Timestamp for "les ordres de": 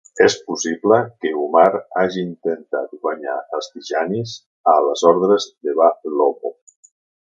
4.89-5.81